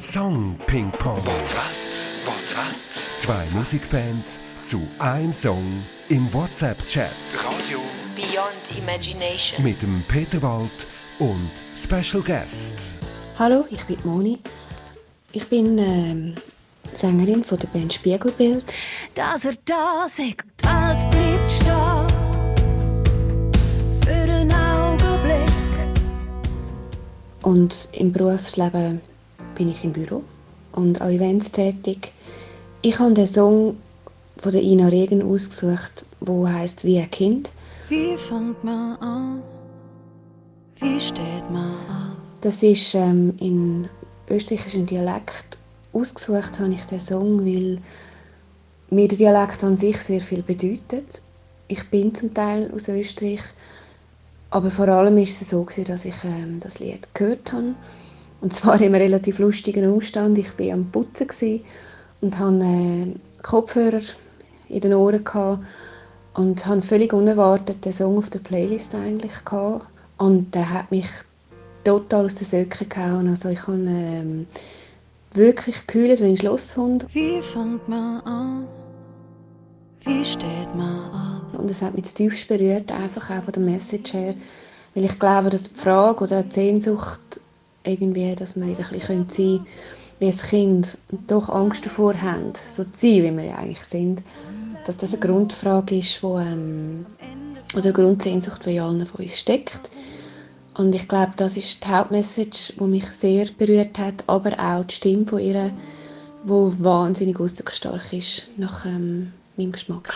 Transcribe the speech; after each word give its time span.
Song 0.00 0.58
Ping 0.66 0.90
Pong. 0.92 1.20
What's 1.24 1.54
what? 1.54 2.14
What's 2.24 2.56
what? 2.56 2.74
Zwei 3.16 3.46
Musikfans 3.54 4.40
zu 4.62 4.80
einem 4.98 5.32
Song 5.32 5.82
im 6.08 6.32
WhatsApp-Chat 6.32 7.12
Radio 7.46 7.78
Beyond 8.14 8.78
Imagination. 8.78 9.62
mit 9.62 9.80
dem 9.82 10.02
Peter 10.08 10.40
Wald 10.42 10.86
und 11.18 11.50
Special 11.76 12.22
Guest. 12.22 12.72
Hallo, 13.38 13.64
ich 13.70 13.84
bin 13.84 13.98
Moni. 14.04 14.38
Ich 15.32 15.46
bin 15.48 15.78
ähm, 15.78 16.34
Sängerin 16.92 17.42
von 17.44 17.58
der 17.58 17.68
Band 17.68 17.92
Spiegelbild. 17.92 18.64
dass 19.14 19.44
er 19.44 19.54
da 19.64 20.06
ist 20.06 20.18
und 20.18 20.36
die 20.60 20.66
Welt 20.66 21.10
bleibt 21.10 21.50
stehen. 21.50 22.06
Für 24.04 24.32
einen 24.32 24.52
Augenblick. 24.52 25.50
Und 27.42 27.88
im 27.92 28.12
Berufsleben 28.12 29.00
bin 29.54 29.68
ich 29.68 29.84
im 29.84 29.92
Büro 29.92 30.22
und 30.72 31.00
an 31.00 31.10
Events 31.10 31.50
tätig. 31.50 32.12
Ich 32.82 32.98
habe 32.98 33.14
den 33.14 33.26
Song 33.26 33.76
von 34.36 34.52
der 34.52 34.62
Ina 34.62 34.88
Regen 34.88 35.22
ausgesucht, 35.22 36.04
wo 36.20 36.46
heißt 36.46 36.84
Wie 36.84 36.98
ein 36.98 37.10
Kind. 37.10 37.50
Wie 37.88 38.16
fängt 38.16 38.62
man 38.64 38.96
an? 38.96 39.42
Wie 40.80 41.00
steht 41.00 41.50
man 41.50 41.74
an? 41.88 42.16
Das 42.40 42.62
ist 42.62 42.94
ähm, 42.94 43.34
in 43.38 43.88
österreichischem 44.28 44.86
Dialekt. 44.86 45.58
Ausgesucht 45.92 46.58
habe 46.58 46.72
ich 46.72 46.84
den 46.86 47.00
Song, 47.00 47.44
weil 47.44 47.78
mir 48.90 49.08
der 49.08 49.18
Dialekt 49.18 49.62
an 49.64 49.76
sich 49.76 49.96
sehr 49.96 50.20
viel 50.20 50.42
bedeutet. 50.42 51.22
Ich 51.68 51.88
bin 51.90 52.14
zum 52.14 52.34
Teil 52.34 52.70
aus 52.74 52.88
Österreich, 52.88 53.40
aber 54.50 54.70
vor 54.70 54.88
allem 54.88 55.16
ist 55.18 55.40
es 55.40 55.50
so, 55.50 55.62
gewesen, 55.62 55.84
dass 55.86 56.04
ich 56.04 56.14
ähm, 56.24 56.58
das 56.60 56.80
Lied 56.80 57.08
gehört 57.14 57.52
habe. 57.52 57.74
Und 58.44 58.52
zwar 58.52 58.74
in 58.74 58.94
einem 58.94 58.96
relativ 58.96 59.38
lustigen 59.38 59.90
Umstand. 59.90 60.36
Ich 60.36 60.58
war 60.58 60.74
am 60.74 60.84
Putzen 60.90 61.28
gewesen 61.28 61.64
und 62.20 62.38
hatte 62.38 62.62
äh, 62.62 63.14
Kopfhörer 63.42 64.02
in 64.68 64.80
den 64.82 64.92
Ohren 64.92 65.24
gehabt 65.24 65.64
und 66.34 66.66
habe 66.66 66.82
völlig 66.82 67.14
unerwartet 67.14 67.82
den 67.82 67.92
Song 67.94 68.18
auf 68.18 68.28
der 68.28 68.40
Playlist 68.40 68.94
eigentlich 68.94 69.32
gehabt. 69.46 69.86
Und 70.18 70.54
der 70.54 70.68
hat 70.68 70.90
mich 70.90 71.06
total 71.84 72.26
aus 72.26 72.34
den 72.34 72.44
Söcken 72.44 72.86
gehauen. 72.90 73.28
Also 73.28 73.48
ich 73.48 73.66
habe 73.66 73.78
ähm, 73.78 74.46
wirklich 75.32 75.86
gekühlt 75.86 76.20
wie 76.20 76.24
ein 76.24 76.36
Schlosshund. 76.36 77.06
Wie 77.14 77.40
fängt 77.40 77.88
man 77.88 78.20
an? 78.26 78.66
Wie 80.02 80.22
steht 80.22 80.74
man 80.76 81.10
an? 81.10 81.40
Und 81.56 81.70
es 81.70 81.80
hat 81.80 81.94
mich 81.94 82.04
zutiefst 82.04 82.46
berührt, 82.48 82.92
einfach 82.92 83.30
auch 83.30 83.44
von 83.44 83.54
der 83.54 83.62
Message 83.62 84.12
her. 84.12 84.34
Weil 84.94 85.04
ich 85.06 85.18
glaube, 85.18 85.48
dass 85.48 85.72
die 85.72 85.80
Frage 85.80 86.24
oder 86.24 86.42
die 86.42 86.52
Sehnsucht 86.52 87.40
irgendwie, 87.84 88.34
dass 88.34 88.56
wir 88.56 88.66
wieder 88.66 88.84
ein 88.84 88.90
bisschen 88.90 89.28
sein 89.28 89.36
können, 89.36 89.66
wie 90.20 90.26
ein 90.26 90.36
Kind 90.36 90.98
und 91.10 91.30
doch 91.30 91.48
Angst 91.48 91.86
davor 91.86 92.14
haben, 92.20 92.52
so 92.68 92.84
zu 92.84 92.90
sein, 92.92 93.22
wie 93.22 93.36
wir 93.36 93.44
ja 93.44 93.56
eigentlich 93.56 93.84
sind, 93.84 94.22
dass 94.86 94.96
das 94.96 95.12
eine 95.12 95.20
Grundfrage 95.20 95.98
ist, 95.98 96.22
wo, 96.22 96.38
ähm, 96.38 97.06
oder 97.74 97.84
eine 97.84 97.92
Grundsehnsucht, 97.92 98.66
die 98.66 98.76
in 98.76 98.82
allen 98.82 99.06
von 99.06 99.20
uns 99.20 99.38
steckt. 99.38 99.90
Und 100.76 100.94
ich 100.94 101.06
glaube, 101.08 101.32
das 101.36 101.56
ist 101.56 101.84
die 101.84 101.88
Hauptmessage, 101.88 102.72
die 102.78 102.84
mich 102.84 103.06
sehr 103.06 103.46
berührt 103.56 103.98
hat, 103.98 104.24
aber 104.26 104.58
auch 104.58 104.84
die 104.84 104.94
Stimme 104.94 105.26
von 105.26 105.38
ihr, 105.38 105.70
die 106.44 106.84
wahnsinnig 106.84 107.38
ausdrucksstark 107.38 108.12
ist, 108.12 108.48
nach 108.56 108.84
ähm, 108.84 109.32
meinem 109.56 109.72
Geschmack. 109.72 110.14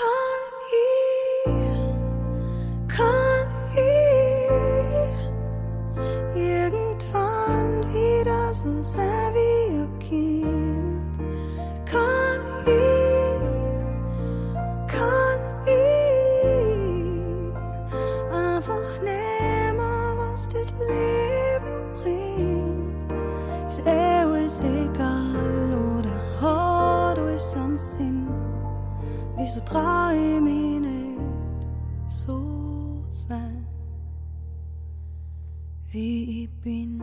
Bin? 36.62 37.02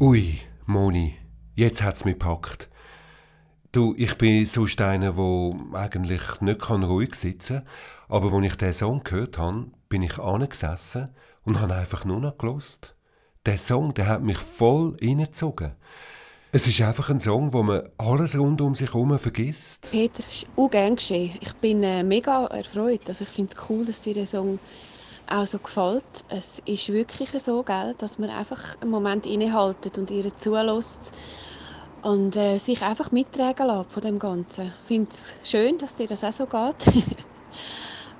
Ui, 0.00 0.38
Moni, 0.66 1.16
jetzt 1.56 1.82
hat's 1.82 2.04
mich 2.04 2.18
gepackt. 2.18 2.70
Du, 3.72 3.94
ich 3.98 4.16
bin 4.16 4.46
sonst 4.46 4.80
einer, 4.80 5.12
der 5.12 5.52
eigentlich 5.74 6.40
nicht 6.40 6.60
kann 6.60 6.84
ruhig 6.84 7.14
sitzen 7.14 7.64
kann, 7.64 7.68
aber 8.08 8.32
als 8.32 8.46
ich 8.46 8.56
diesen 8.56 8.72
Song 8.72 9.02
gehört 9.02 9.38
habe, 9.38 9.70
bin 9.88 10.02
ich 10.02 10.18
angesessen 10.18 11.08
und 11.42 11.60
habe 11.60 11.74
einfach 11.74 12.04
nur 12.04 12.20
noch 12.20 12.38
gelost. 12.38 12.94
Der 13.44 13.58
Song, 13.58 13.92
der 13.92 14.06
hat 14.06 14.22
mich 14.22 14.38
voll 14.38 14.96
reingezogen. 15.02 15.72
Es 16.50 16.66
ist 16.66 16.80
einfach 16.80 17.10
ein 17.10 17.20
Song, 17.20 17.52
wo 17.52 17.62
man 17.62 17.82
alles 17.98 18.38
rund 18.38 18.62
um 18.62 18.74
sich 18.74 18.94
herum 18.94 19.18
vergisst. 19.18 19.90
Peter, 19.90 20.20
es 20.20 20.44
ist 20.44 20.46
auch 20.56 20.70
gern 20.70 20.96
geschehen. 20.96 21.36
Ich 21.42 21.52
bin 21.54 21.82
äh, 21.82 22.02
mega 22.02 22.46
erfreut. 22.46 23.02
Also 23.06 23.24
ich 23.24 23.28
finde 23.28 23.54
es 23.54 23.68
cool, 23.68 23.84
dass 23.84 24.00
dir 24.00 24.14
der 24.14 24.24
Song 24.24 24.58
auch 25.26 25.46
so 25.46 25.58
gefällt. 25.58 26.24
Es 26.28 26.58
ist 26.64 26.88
wirklich 26.90 27.30
so, 27.42 27.62
gell, 27.62 27.94
dass 27.98 28.18
man 28.18 28.30
einfach 28.30 28.80
einen 28.80 28.90
Moment 28.90 29.26
innehaltet 29.26 29.98
und 29.98 30.10
ihr 30.10 30.34
zulässt 30.36 31.12
und 32.00 32.34
äh, 32.34 32.56
sich 32.56 32.80
einfach 32.82 33.12
mittragen 33.12 33.66
lässt 33.66 33.92
von 33.92 34.02
dem 34.02 34.18
Ganzen. 34.18 34.68
Ich 34.68 34.86
finde 34.86 35.10
es 35.10 35.36
schön, 35.50 35.76
dass 35.76 35.96
dir 35.96 36.06
das 36.06 36.24
auch 36.24 36.32
so 36.32 36.46
geht. 36.46 36.94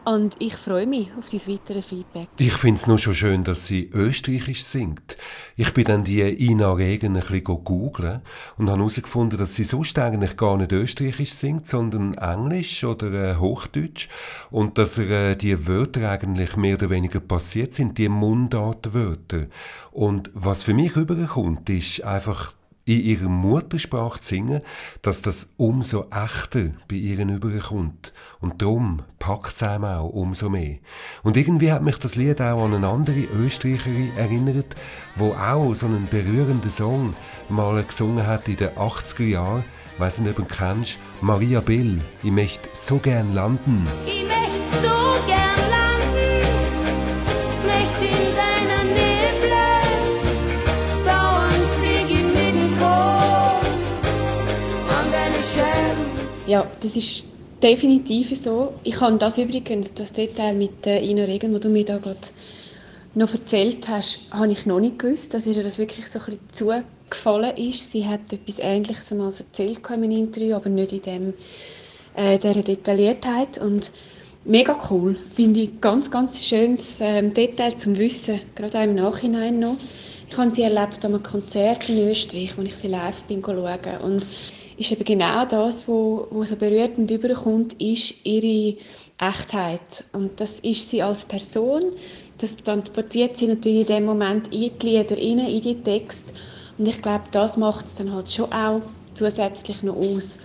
und 0.05 0.37
ich 0.39 0.55
freue 0.55 0.87
mich 0.87 1.09
auf 1.19 1.29
dein 1.29 1.41
weitere 1.47 1.83
Feedback. 1.83 2.29
Ich 2.39 2.55
finde 2.55 2.77
es 2.77 2.87
nur 2.87 2.99
schon 2.99 3.15
schön, 3.15 3.45
dass 3.45 3.67
sie 3.67 3.91
österreichisch 3.93 4.65
singt. 4.65 5.17
Ich 5.57 5.73
bin 5.75 5.85
dann 5.85 6.05
die 6.05 6.23
Ina 6.23 6.73
Regen 6.73 7.17
ein 7.17 7.21
bisschen 7.21 7.45
googeln 7.45 8.23
und 8.57 8.69
habe 8.71 8.79
herausgefunden, 8.79 9.39
dass 9.39 9.55
sie 9.55 9.65
sonst 9.65 9.99
eigentlich 9.99 10.37
gar 10.37 10.57
nicht 10.57 10.73
österreichisch 10.73 11.33
singt, 11.33 11.69
sondern 11.69 12.15
Englisch 12.15 12.85
oder 12.85 13.33
äh, 13.33 13.37
Hochdeutsch. 13.37 14.09
Und 14.51 14.79
dass 14.79 14.99
ihr, 14.99 15.11
äh, 15.11 15.37
die 15.37 15.67
Wörter 15.67 16.11
eigentlich 16.11 16.57
mehr 16.57 16.75
oder 16.75 16.91
weniger 16.91 17.21
passiert 17.21 17.75
sind, 17.75 17.99
die 17.99 18.09
Mundartwörter. 18.09 19.47
Und 19.91 20.31
was 20.35 20.63
für 20.63 20.75
mich 20.75 20.97
rüberkommt, 20.97 21.69
ist 21.71 22.03
einfach 22.05 22.55
in 22.89 23.03
ihrer 23.03 23.29
Muttersprache 23.29 24.21
zu 24.21 24.29
singen, 24.29 24.63
dass 25.03 25.21
das 25.21 25.51
umso 25.59 26.07
echter 26.11 26.71
bei 26.89 26.97
ihnen 26.97 27.29
überkommt. 27.29 28.15
Und 28.41 28.63
darum 28.63 29.03
packt 29.19 29.55
es 29.55 29.63
einem 29.63 29.85
auch 29.85 30.09
umso 30.09 30.49
mehr. 30.49 30.79
Und 31.23 31.37
irgendwie 31.37 31.71
hat 31.71 31.83
mich 31.83 31.99
das 31.99 32.15
Lied 32.17 32.41
auch 32.41 32.65
an 32.65 32.75
eine 32.75 32.89
andere 32.89 33.25
Österreicherin 33.25 34.17
erinnert, 34.17 34.75
wo 35.17 35.35
auch 35.35 35.75
so 35.75 35.85
einen 35.85 36.09
berührenden 36.09 36.71
Song 36.71 37.15
mal 37.51 37.83
gesungen 37.85 38.27
hat 38.27 38.49
in 38.49 38.57
den 38.57 38.71
80er 38.71 39.25
Jahren. 39.25 39.65
Ich 39.93 40.01
weiss 40.01 40.19
nicht, 40.19 40.31
ob 40.31 40.37
du 40.37 40.43
ihn 40.43 40.49
kennst. 40.49 40.99
Maria 41.21 41.61
Bill, 41.61 42.01
ich 42.23 42.31
möchte 42.31 42.71
so 42.73 42.99
gern 42.99 43.35
landen. 43.35 43.87
Ich 44.07 44.38
Ja, 56.49 56.67
das 56.81 56.97
ist 56.97 57.25
definitiv 57.63 58.35
so. 58.35 58.73
Ich 58.83 58.99
habe 59.03 59.19
das 59.19 59.37
übrigens, 59.37 59.93
das 59.93 60.15
Detail 60.15 60.55
mit 60.55 60.87
der 60.87 61.03
Ina 61.03 61.25
Regen, 61.25 61.53
das 61.53 61.61
du 61.61 61.69
mir 61.69 61.85
da 61.85 61.99
gerade 61.99 62.17
noch 63.15 63.35
erzählt 63.35 63.87
hast, 63.87 64.33
habe 64.33 64.51
ich 64.51 64.65
noch 64.65 64.81
nicht 64.81 64.99
gewusst, 64.99 65.35
dass 65.35 65.45
ihr 65.45 65.63
das 65.63 65.77
wirklich 65.77 66.07
so 66.07 66.19
ein 66.19 66.25
bisschen 66.25 66.85
zugefallen 67.11 67.55
ist. 67.59 67.91
Sie 67.91 68.07
hat 68.07 68.33
etwas 68.33 68.61
Ähnliches 68.61 69.13
einmal 69.13 69.35
erzählt 69.39 69.81
in 69.81 69.93
einem 69.93 70.11
Interview, 70.11 70.55
aber 70.55 70.71
nicht 70.71 70.93
in 70.93 71.03
dem, 71.03 71.35
äh, 72.17 72.39
dieser 72.39 72.63
Detailliertheit. 72.63 73.59
Und 73.59 73.91
mega 74.47 74.75
cool. 74.91 75.17
Finde 75.35 75.61
ich 75.61 75.81
ganz, 75.83 76.11
ganz 76.11 76.43
schönes 76.43 77.03
ähm, 77.03 77.35
Detail 77.35 77.77
zum 77.77 77.99
Wissen, 77.99 78.41
gerade 78.55 78.79
auch 78.79 78.85
im 78.85 78.95
Nachhinein 78.95 79.59
noch. 79.59 79.77
Ich 80.31 80.39
habe 80.39 80.55
sie 80.55 80.63
erlebt 80.63 81.05
an 81.05 81.13
einem 81.13 81.23
Konzert 81.23 81.91
in 81.91 82.09
Österreich, 82.09 82.57
wo 82.57 82.63
ich 82.63 82.75
sie 82.75 82.89
live 82.89 83.23
bin 83.25 83.43
schauen. 83.45 84.01
Und 84.03 84.25
ist 84.79 84.93
eben 84.93 85.05
genau 85.05 85.45
das, 85.45 85.89
wo 85.89 86.29
so 86.45 86.57
berührend 86.57 87.11
überkommt, 87.11 87.75
ist 87.83 88.25
ihre 88.25 88.77
Echtheit. 89.21 90.05
Und 90.13 90.41
das 90.41 90.61
ist 90.61 90.89
sie 90.89 91.03
als 91.03 91.25
Person. 91.25 91.83
Das 92.39 92.57
transportiert 92.57 93.37
sie 93.37 93.49
natürlich 93.49 93.89
in 93.89 93.97
dem 93.97 94.05
Moment 94.05 94.53
in 94.53 94.71
die 94.79 94.87
Lieder, 94.87 95.19
in 95.19 95.39
die 95.39 95.83
Texte. 95.83 96.33
Und 96.79 96.87
ich 96.87 97.03
glaube, 97.03 97.25
das 97.33 97.57
macht 97.57 97.87
es 97.87 97.95
dann 97.97 98.13
halt 98.13 98.31
schon 98.31 98.53
auch 98.53 98.81
zusätzlich 99.15 99.83
noch 99.83 99.97
aus. 99.97 100.39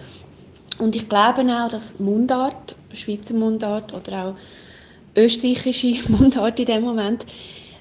Und 0.80 0.96
ich 0.96 1.08
glaube 1.08 1.42
auch, 1.42 1.70
dass 1.70 2.00
Mundart, 2.00 2.76
Schweizer 2.94 3.36
Mundart 3.36 3.94
oder 3.94 4.26
auch 4.26 4.36
österreichische 5.16 6.00
Mundart 6.12 6.60
in 6.60 6.66
dem 6.66 6.82
Moment, 6.82 7.26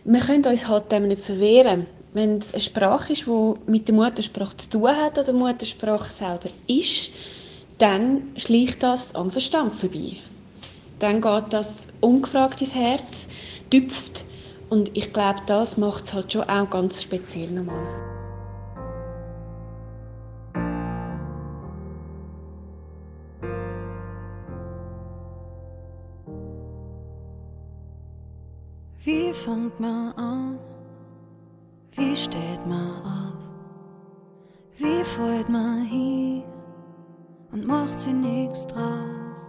wir 0.04 0.20
können 0.20 0.44
uns 0.44 0.68
halt 0.68 0.92
dem 0.92 1.08
nicht 1.08 1.22
verwehren. 1.22 1.86
Wenn 2.14 2.38
es 2.38 2.52
eine 2.52 2.60
Sprache 2.60 3.14
ist, 3.14 3.26
die 3.26 3.54
mit 3.66 3.88
der 3.88 3.94
Muttersprache 3.94 4.56
zu 4.58 4.68
tun 4.70 4.90
hat 4.90 5.18
oder 5.18 5.32
Muttersprache 5.32 6.10
selber 6.10 6.50
ist, 6.66 7.12
dann 7.78 8.32
schleicht 8.36 8.82
das 8.82 9.14
am 9.14 9.30
Verstand 9.30 9.72
vorbei. 9.72 10.16
Dann 10.98 11.22
geht 11.22 11.52
das 11.52 11.88
ungefragt 12.00 12.60
ins 12.60 12.74
Herz, 12.74 13.28
tüpft 13.70 14.24
und 14.68 14.96
ich 14.96 15.12
glaube, 15.12 15.40
das 15.46 15.78
macht 15.78 16.04
es 16.04 16.12
halt 16.12 16.32
schon 16.32 16.42
auch 16.42 16.68
ganz 16.68 17.02
speziell 17.02 17.50
nochmal. 17.50 17.82
Wie 29.04 29.32
fängt 29.32 29.80
man 29.80 30.12
an? 30.12 30.51
Steht 32.22 32.64
man 32.68 33.02
auf? 33.02 33.34
Wie 34.76 35.02
fällt 35.02 35.48
man 35.48 35.82
hin 35.82 36.44
und 37.50 37.66
macht 37.66 37.98
sie 37.98 38.12
nichts 38.12 38.64
draus? 38.68 39.48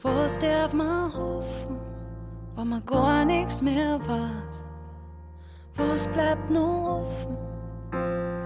Was 0.00 0.38
darf 0.38 0.72
man 0.72 1.12
hoffen, 1.12 1.80
wenn 2.54 2.68
man 2.68 2.86
gar 2.86 3.24
nichts 3.24 3.60
mehr 3.60 3.98
weiß? 4.06 4.64
Was 5.74 6.06
bleibt 6.06 6.48
noch 6.48 7.02
offen 7.02 7.36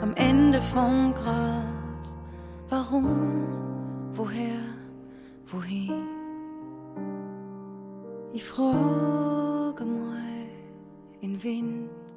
am 0.00 0.14
Ende 0.14 0.62
vom 0.62 1.12
Gras? 1.12 2.16
Warum? 2.70 3.46
Woher? 4.14 4.64
Wohin? 5.48 6.08
Ich 8.32 8.44
frage 8.44 9.84
mal 9.84 10.48
in 11.20 11.42
Wind. 11.42 12.07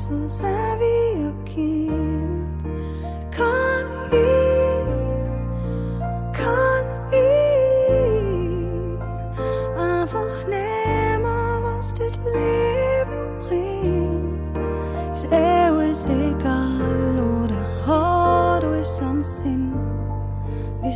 So 0.00 0.28
sein 0.28 0.80
wie 0.80 0.99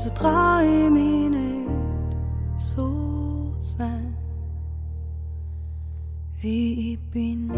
Wieso 0.05 0.17
trau 0.17 0.61
ich 0.61 0.91
mich 0.91 1.31
nicht 1.31 1.71
so 2.59 3.55
sein, 3.59 4.15
wie 6.43 6.93
ich 6.93 6.99
bin? 7.11 7.51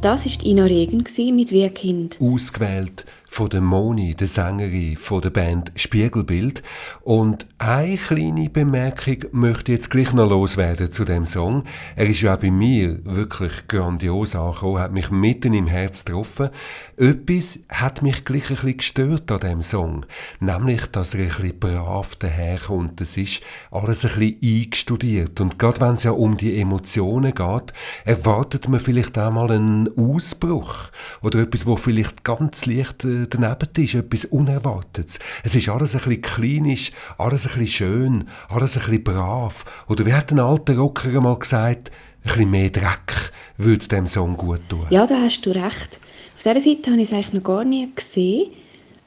Das 0.00 0.24
war 0.24 0.46
Ina 0.46 0.66
Regen 0.66 1.04
mit 1.34 1.50
«Wie 1.50 1.64
ein 1.64 1.74
Kind». 1.74 2.20
ausgewählt 2.20 3.04
von 3.28 3.50
der 3.50 3.60
Moni, 3.60 4.14
der 4.14 4.26
Sängerin 4.26 4.96
von 4.96 5.20
der 5.20 5.30
Band 5.30 5.70
Spiegelbild. 5.76 6.62
Und 7.02 7.46
eine 7.58 7.96
kleine 7.96 8.48
Bemerkung 8.48 9.18
möchte 9.32 9.70
ich 9.70 9.78
jetzt 9.78 9.90
gleich 9.90 10.12
noch 10.12 10.28
loswerden 10.28 10.90
zu 10.92 11.04
dem 11.04 11.26
Song. 11.26 11.64
Er 11.94 12.06
ist 12.06 12.22
ja 12.22 12.34
auch 12.34 12.40
bei 12.40 12.50
mir 12.50 13.04
wirklich 13.04 13.68
grandios 13.68 14.34
angekommen, 14.34 14.80
hat 14.80 14.92
mich 14.92 15.10
mitten 15.10 15.52
im 15.52 15.66
Herz 15.66 16.04
getroffen. 16.04 16.48
Etwas 16.96 17.60
hat 17.68 18.02
mich 18.02 18.24
gleich 18.24 18.48
ein 18.48 18.56
bisschen 18.56 18.76
gestört 18.78 19.30
an 19.30 19.40
dem 19.40 19.62
Song. 19.62 20.06
Nämlich, 20.40 20.86
dass 20.86 21.14
er 21.14 21.24
ein 21.24 21.28
bisschen 21.28 21.60
brav 21.60 22.16
daherkommt. 22.16 23.00
Es 23.00 23.16
ist 23.16 23.42
alles 23.70 24.04
ein 24.04 24.18
bisschen 24.18 24.38
eingestudiert. 24.42 25.40
Und 25.40 25.58
gerade 25.58 25.80
wenn 25.80 25.94
es 25.94 26.02
ja 26.04 26.12
um 26.12 26.36
die 26.36 26.58
Emotionen 26.58 27.34
geht, 27.34 27.72
erwartet 28.04 28.68
man 28.68 28.80
vielleicht 28.80 29.18
auch 29.18 29.30
mal 29.30 29.52
einen 29.52 29.90
Ausbruch. 29.96 30.90
Oder 31.22 31.40
etwas, 31.40 31.66
wo 31.66 31.76
vielleicht 31.76 32.24
ganz 32.24 32.66
leicht 32.66 33.04
daneben 33.26 33.68
ist, 33.76 33.94
etwas 33.94 34.24
Unerwartetes. 34.26 35.18
Es 35.42 35.54
ist 35.54 35.68
alles 35.68 35.94
ein 35.94 36.02
bisschen 36.02 36.22
klinisch, 36.22 36.92
alles 37.16 37.46
ein 37.46 37.58
bisschen 37.58 37.68
schön, 37.68 38.28
alles 38.48 38.76
ein 38.76 38.84
bisschen 38.84 39.04
brav. 39.04 39.64
Oder 39.88 40.06
wie 40.06 40.12
hat 40.12 40.30
ein 40.30 40.40
alter 40.40 40.76
Rocker 40.76 41.08
einmal 41.08 41.38
gesagt, 41.38 41.90
ein 42.24 42.32
bisschen 42.32 42.50
mehr 42.50 42.70
Dreck 42.70 43.32
würde 43.56 43.88
dem 43.88 44.06
Song 44.06 44.36
gut 44.36 44.60
tun. 44.68 44.86
Ja, 44.90 45.06
da 45.06 45.20
hast 45.20 45.44
du 45.44 45.50
recht. 45.50 45.98
Auf 46.36 46.42
dieser 46.44 46.60
Seite 46.60 46.90
habe 46.90 47.00
ich 47.00 47.08
es 47.08 47.12
eigentlich 47.12 47.32
noch 47.32 47.42
gar 47.42 47.64
nie 47.64 47.90
gesehen. 47.94 48.52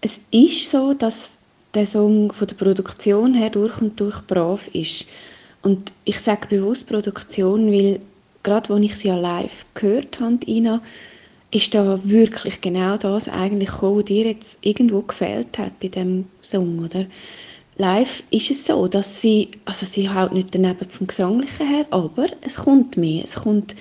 Es 0.02 0.20
ist 0.32 0.70
so, 0.70 0.94
dass 0.94 1.38
der 1.74 1.86
Song 1.86 2.34
von 2.34 2.48
der 2.48 2.56
Produktion 2.56 3.34
her 3.34 3.50
durch 3.50 3.82
und 3.82 4.00
durch 4.00 4.20
brav 4.28 4.68
ist. 4.74 5.06
Und 5.62 5.92
ich 6.04 6.20
sage 6.20 6.48
bewusst 6.48 6.90
Produktion, 6.90 7.72
weil 7.72 8.02
gerade 8.44 8.74
als 8.74 8.84
ich 8.84 8.96
sie 8.96 9.08
ja 9.10 9.16
live 9.16 9.66
gehört 9.74 10.20
habe, 10.20 10.40
Ina, 10.48 10.82
ist 11.52 11.74
da 11.76 12.00
wirklich 12.04 12.62
genau 12.62 12.98
das 12.98 13.28
eigentlich 13.28 13.70
gekommen, 13.70 13.98
was 13.98 14.06
dir 14.06 14.26
jetzt 14.26 14.58
irgendwo 14.62 15.02
gefehlt 15.02 15.58
hat 15.58 15.80
bei 15.80 15.90
dem 15.90 16.26
Song, 16.42 16.80
oder? 16.80 17.06
Live 17.78 18.24
ist 18.32 18.52
es 18.52 18.66
so, 18.66 18.88
dass 18.88 19.22
sie, 19.22 19.50
also 19.66 19.86
sie 19.86 20.10
haut 20.10 20.34
nicht 20.34 20.54
daneben 20.54 20.88
vom 20.88 21.08
Gesanglichen 21.08 21.68
her, 21.68 21.86
aber 21.90 22.28
es 22.42 22.56
kommt 22.56 22.98
mehr, 22.98 23.24
es 23.24 23.36
kommt 23.36 23.76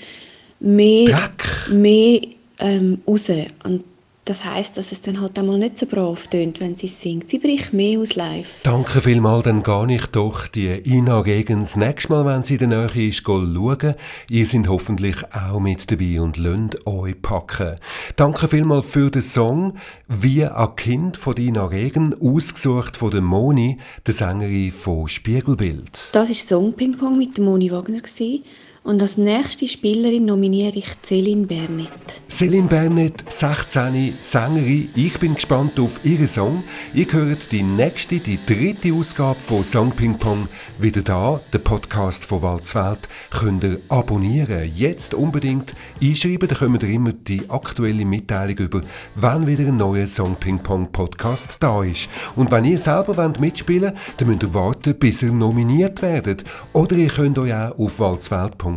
mehr, 0.61 1.06
Dreck. 1.06 1.70
mehr 1.70 2.20
ähm, 2.61 3.00
raus. 3.06 3.31
Und 3.64 3.84
das 4.31 4.44
heißt, 4.44 4.77
dass 4.77 4.93
es 4.93 5.00
dann 5.00 5.21
halt 5.21 5.37
einmal 5.41 5.59
nicht 5.59 5.77
so 5.77 5.87
brav 5.87 6.29
tönt, 6.29 6.61
wenn 6.61 6.77
sie 6.77 6.87
singt. 6.87 7.29
Sie 7.29 7.41
bricht 7.41 7.73
mehr 7.73 7.99
aus 7.99 8.15
live. 8.15 8.61
Danke 8.62 9.00
vielmals, 9.00 9.43
dann 9.43 9.65
gehe 9.65 9.97
ich 9.97 10.06
doch 10.06 10.47
die 10.47 10.69
Ina 10.69 11.19
Regens 11.19 11.75
nächstes 11.75 12.11
Mal, 12.11 12.25
wenn 12.25 12.44
sie 12.44 12.55
in 12.55 12.71
der 12.71 12.87
Nähe 12.87 13.09
ist, 13.09 13.25
schauen. 13.25 13.94
Ihr 14.29 14.47
seid 14.47 14.69
hoffentlich 14.69 15.17
auch 15.35 15.59
mit 15.59 15.91
dabei 15.91 16.21
und 16.21 16.37
lönt 16.37 16.87
euch 16.87 17.21
packen. 17.21 17.75
Danke 18.15 18.47
vielmals 18.47 18.87
für 18.87 19.11
den 19.11 19.23
Song 19.23 19.75
«Wie 20.06 20.44
ein 20.44 20.76
Kind» 20.76 21.17
von 21.17 21.37
Ina 21.37 21.67
Regen, 21.67 22.15
ausgesucht 22.21 22.97
von 22.97 23.11
der 23.11 23.23
Moni, 23.23 23.79
der 24.06 24.15
Sängerin 24.15 24.71
von 24.71 25.09
Spiegelbild. 25.09 26.11
Das 26.12 26.28
war 26.28 26.35
Song 26.37 26.73
Ping 26.73 26.97
Pong 26.97 27.19
mit 27.19 27.37
der 27.37 27.45
Moni 27.45 27.73
Wagner. 27.73 27.99
Gewesen. 28.00 28.45
Und 28.82 29.02
als 29.02 29.18
nächste 29.18 29.68
Spielerin 29.68 30.25
nominiere 30.25 30.78
ich 30.78 30.87
Céline 31.04 31.46
Bernet. 31.46 31.90
Céline 32.30 32.66
Bernet, 32.66 33.22
16, 33.28 34.14
Sängerin. 34.20 34.88
Ich 34.94 35.18
bin 35.20 35.34
gespannt 35.34 35.78
auf 35.78 36.00
ihren 36.02 36.26
Song. 36.26 36.64
Ihr 36.94 37.06
hört 37.12 37.52
die 37.52 37.62
nächste, 37.62 38.20
die 38.20 38.38
dritte 38.46 38.94
Ausgabe 38.94 39.38
von 39.38 39.64
Song 39.64 39.92
Ping 39.92 40.18
Pong 40.18 40.49
wieder 40.78 41.02
da. 41.02 41.42
Der 41.52 41.58
Podcast 41.58 42.25
von 42.25 42.40
Walzwelt 42.40 43.06
könnt 43.30 43.64
ihr 43.64 43.80
abonnieren. 43.90 44.70
Jetzt 44.75 45.12
unbedingt 45.12 45.75
einschreiben, 46.02 46.49
dann 46.49 46.58
kommt 46.58 46.82
ihr 46.82 46.88
immer 46.88 47.12
die 47.12 47.50
aktuelle 47.50 48.06
Mitteilung 48.06 48.56
über, 48.56 48.80
wann 49.14 49.46
wieder 49.46 49.68
ein 49.68 49.76
neuer 49.76 50.06
Song 50.06 50.37
Ping 50.37 50.58
Pong 50.58 50.90
Podcast 50.90 51.58
da 51.60 51.84
ist. 51.84 52.08
Und 52.34 52.50
wenn 52.50 52.64
ihr 52.64 52.78
selber 52.78 53.14
wollt 53.18 53.40
mitspielen 53.40 53.92
wollt, 53.92 54.20
dann 54.20 54.28
müsst 54.28 54.42
ihr 54.42 54.54
warten, 54.54 54.99
bis 54.99 55.22
ihr 55.22 55.32
nominiert 55.32 56.00
werdet. 56.00 56.44
Oder 56.72 56.96
ihr 56.96 57.08
könnt 57.08 57.38
euch 57.38 57.52
auch 57.52 57.78
auf 57.78 58.00
walzwelt.ch 58.00 58.70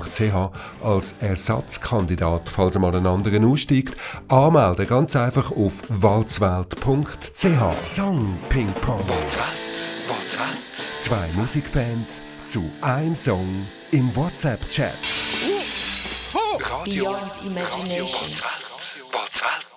als 0.84 1.16
Ersatzkandidat, 1.20 2.50
falls 2.50 2.78
mal 2.78 2.96
einen 2.96 3.08
anderen 3.08 3.46
aussteigt, 3.46 3.96
anmelden. 4.28 4.88
Ganz 4.88 5.16
einfach 5.16 5.52
auf 5.52 5.84
walzwelt.ch. 5.90 7.84
Song 7.84 8.38
Ping 8.50 8.72
Pong. 8.82 9.00
Walzwelt, 9.08 9.98
Walzwelt. 10.08 10.60
Zwei 11.00 11.28
Musikfans 11.36 12.22
zu 12.46 12.64
einem 12.82 13.16
Song 13.16 13.66
im 13.92 14.16
WhatsApp-Chat. 14.16 14.94
Radio, 16.60 17.06
Beyond 17.06 17.22
Radio 17.22 17.52
Imagination. 17.52 18.08
Walzwelt, 18.08 18.44
Walzwelt, 18.72 19.14
Walzwelt, 19.14 19.14
Walzwelt, 19.14 19.14
Walzwelt. 19.14 19.73